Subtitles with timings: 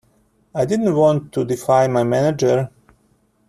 [0.55, 2.71] I didn't want to defy my manager.